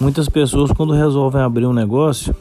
[0.00, 2.34] Muitas pessoas quando resolvem abrir um negócio,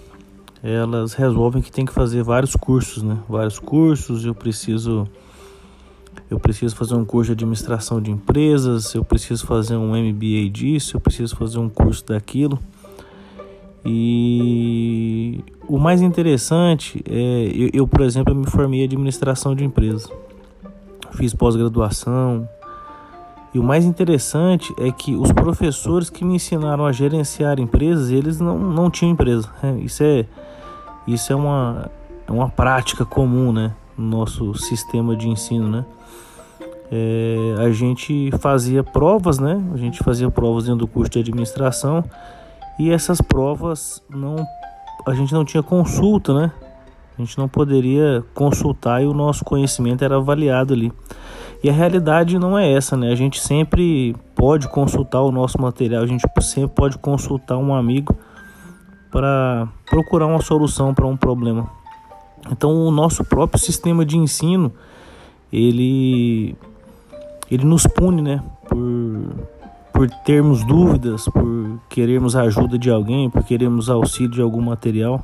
[0.63, 3.17] elas resolvem que tem que fazer vários cursos, né?
[3.27, 5.05] Vários cursos, eu preciso
[6.29, 10.95] eu preciso fazer um curso de administração de empresas, eu preciso fazer um MBA disso,
[10.95, 12.57] eu preciso fazer um curso daquilo.
[13.85, 19.65] E o mais interessante é, eu, eu por exemplo, eu me formei em administração de
[19.65, 20.09] empresas,
[21.11, 22.47] fiz pós-graduação.
[23.53, 28.39] E o mais interessante é que os professores que me ensinaram a gerenciar empresas, eles
[28.39, 29.49] não, não tinham empresa.
[29.63, 29.79] Né?
[29.81, 30.25] Isso é,
[31.07, 31.89] isso é uma,
[32.27, 33.73] é uma prática comum, né?
[33.97, 35.85] No nosso sistema de ensino, né?
[36.91, 39.61] É, a gente fazia provas, né?
[39.73, 42.03] A gente fazia provas dentro do curso de administração
[42.79, 44.37] e essas provas não,
[45.05, 46.51] a gente não tinha consulta, né?
[47.17, 50.91] A gente não poderia consultar e o nosso conhecimento era avaliado ali.
[51.61, 53.11] E a realidade não é essa, né?
[53.11, 58.15] A gente sempre pode consultar o nosso material, a gente sempre pode consultar um amigo
[59.11, 61.69] para procurar uma solução para um problema.
[62.49, 64.71] Então, o nosso próprio sistema de ensino,
[65.51, 66.55] ele
[67.51, 68.79] ele nos pune, né, por
[69.99, 75.21] por termos dúvidas, por querermos a ajuda de alguém, por queremos auxílio de algum material.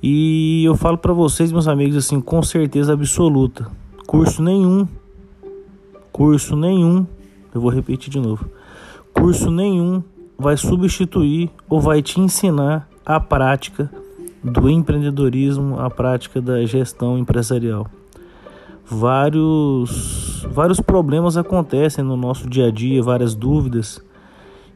[0.00, 3.66] E eu falo para vocês, meus amigos, assim, com certeza absoluta,
[4.06, 4.86] curso nenhum,
[6.12, 7.06] curso nenhum,
[7.54, 8.48] eu vou repetir de novo,
[9.12, 10.02] curso nenhum
[10.38, 13.90] vai substituir ou vai te ensinar a prática
[14.42, 17.86] do empreendedorismo, a prática da gestão empresarial
[18.90, 24.02] vários vários problemas acontecem no nosso dia a dia, várias dúvidas.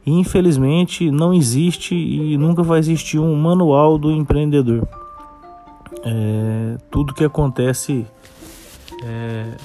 [0.05, 4.87] E infelizmente não existe e nunca vai existir um manual do empreendedor.
[6.03, 8.05] É, tudo que acontece
[9.03, 9.57] é,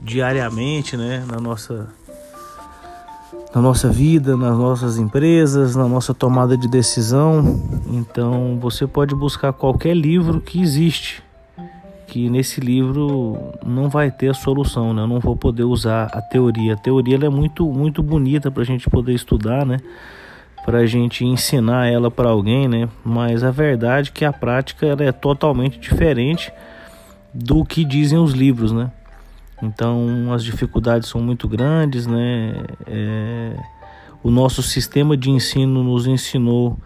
[0.00, 1.88] diariamente, né, na nossa
[3.54, 7.62] na nossa vida, nas nossas empresas, na nossa tomada de decisão.
[7.90, 11.22] Então, você pode buscar qualquer livro que existe
[12.06, 15.02] que nesse livro não vai ter a solução, né?
[15.02, 16.74] Eu não vou poder usar a teoria.
[16.74, 19.78] A teoria é muito, muito bonita para a gente poder estudar, né?
[20.64, 22.88] Para a gente ensinar ela para alguém, né?
[23.04, 26.52] Mas a verdade é que a prática é totalmente diferente
[27.34, 28.90] do que dizem os livros, né?
[29.62, 32.64] Então as dificuldades são muito grandes, né?
[32.86, 33.56] É...
[34.22, 36.76] O nosso sistema de ensino nos ensinou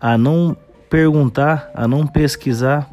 [0.00, 0.56] a não
[0.90, 2.88] perguntar, a não pesquisar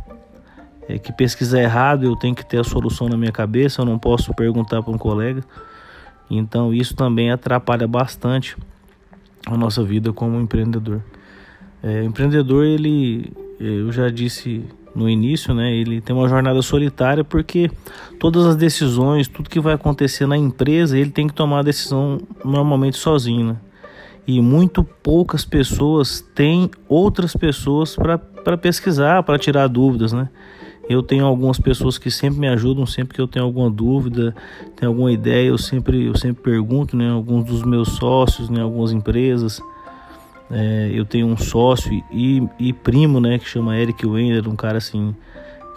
[0.89, 3.99] é, que pesquisar errado, eu tenho que ter a solução na minha cabeça, eu não
[3.99, 5.43] posso perguntar para um colega.
[6.29, 8.57] Então isso também atrapalha bastante
[9.45, 11.03] a nossa vida como empreendedor.
[11.83, 17.69] É, empreendedor, ele, eu já disse no início, né, ele tem uma jornada solitária porque
[18.19, 22.19] todas as decisões, tudo que vai acontecer na empresa, ele tem que tomar a decisão
[22.43, 23.47] normalmente sozinho.
[23.47, 23.55] Né?
[24.27, 30.29] E muito poucas pessoas têm outras pessoas para pesquisar, para tirar dúvidas, né?
[30.87, 34.35] Eu tenho algumas pessoas que sempre me ajudam, sempre que eu tenho alguma dúvida,
[34.75, 37.11] tenho alguma ideia, eu sempre, eu sempre pergunto, né?
[37.11, 38.61] Alguns dos meus sócios, né?
[38.61, 39.61] Algumas empresas.
[40.51, 43.37] É, eu tenho um sócio e, e, primo, né?
[43.37, 45.15] Que chama Eric Wender, um cara assim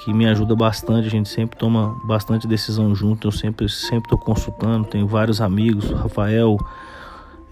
[0.03, 1.07] que me ajuda bastante.
[1.07, 3.29] A gente sempre toma bastante decisão junto.
[3.29, 4.87] Eu sempre, sempre estou consultando.
[4.87, 6.59] Tenho vários amigos, Rafael.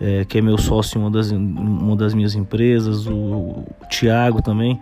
[0.00, 4.40] É, que é meu sócio em uma das, uma das minhas empresas, o, o Tiago
[4.40, 4.80] também.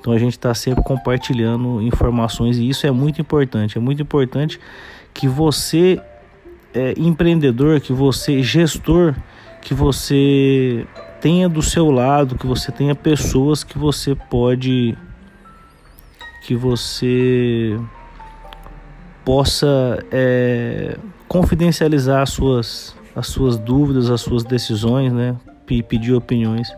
[0.00, 3.76] Então a gente está sempre compartilhando informações e isso é muito importante.
[3.76, 4.58] É muito importante
[5.12, 6.00] que você,
[6.72, 9.14] é, empreendedor, que você, gestor,
[9.60, 10.86] que você
[11.24, 14.94] tenha do seu lado, que você tenha pessoas que você pode,
[16.42, 17.80] que você
[19.24, 25.34] possa é, confidencializar as suas, as suas dúvidas, as suas decisões, né?
[25.88, 26.68] Pedir opiniões.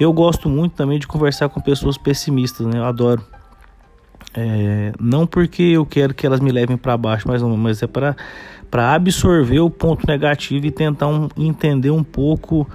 [0.00, 2.80] Eu gosto muito também de conversar com pessoas pessimistas, né?
[2.80, 3.24] Eu adoro.
[4.34, 8.92] É, não porque eu quero que elas me levem para baixo, mas, mas é para
[8.92, 12.66] absorver o ponto negativo e tentar um, entender um pouco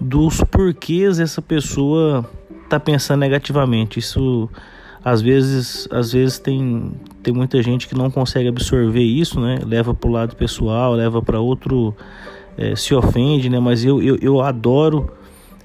[0.00, 2.28] dos porquês essa pessoa
[2.68, 3.98] tá pensando negativamente.
[3.98, 4.48] Isso
[5.04, 6.92] às vezes, às vezes tem,
[7.22, 9.58] tem muita gente que não consegue absorver isso, né?
[9.64, 11.94] Leva para o lado pessoal, leva para outro,
[12.56, 13.60] é, se ofende, né?
[13.60, 15.10] Mas eu, eu, eu adoro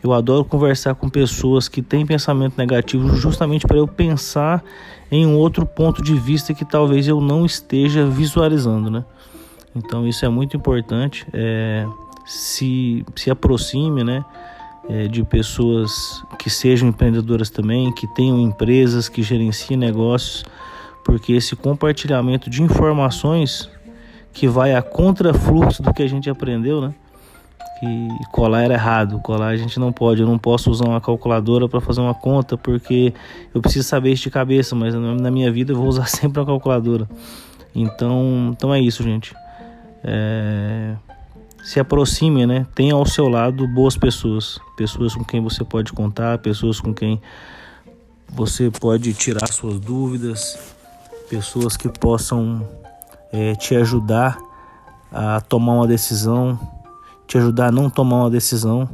[0.01, 4.63] eu adoro conversar com pessoas que têm pensamento negativo, justamente para eu pensar
[5.11, 9.03] em um outro ponto de vista que talvez eu não esteja visualizando, né?
[9.75, 11.27] Então isso é muito importante.
[11.33, 11.85] É,
[12.29, 14.23] se, se aproxime, né?
[14.87, 20.43] É, de pessoas que sejam empreendedoras também, que tenham empresas, que gerenciem negócios,
[21.05, 23.69] porque esse compartilhamento de informações
[24.33, 26.93] que vai a contrafluxo do que a gente aprendeu, né?
[27.79, 29.19] que colar era errado.
[29.19, 30.21] Colar a gente não pode.
[30.21, 33.13] Eu não posso usar uma calculadora para fazer uma conta porque
[33.53, 36.45] eu preciso saber isso de cabeça, mas na minha vida eu vou usar sempre uma
[36.45, 37.07] calculadora.
[37.73, 39.33] Então, então é isso, gente.
[40.03, 40.95] É...
[41.63, 42.65] Se aproxime, né?
[42.73, 47.21] Tenha ao seu lado boas pessoas, pessoas com quem você pode contar, pessoas com quem
[48.27, 50.57] você pode tirar suas dúvidas,
[51.29, 52.67] pessoas que possam
[53.31, 54.37] é, te ajudar
[55.11, 56.59] a tomar uma decisão
[57.29, 58.89] te ajudar a não tomar uma decisão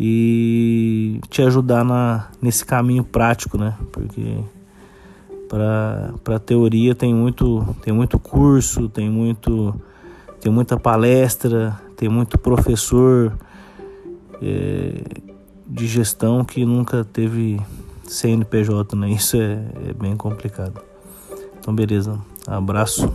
[0.00, 3.76] e te ajudar na, nesse caminho prático, né?
[3.92, 4.38] Porque
[5.46, 9.78] para teoria tem muito, tem muito curso, tem muito
[10.44, 13.32] tem muita palestra, tem muito professor
[14.42, 15.22] é,
[15.66, 17.58] de gestão que nunca teve
[18.06, 19.08] CNPJ, né?
[19.08, 20.82] Isso é, é bem complicado.
[21.58, 23.10] Então beleza, abraço.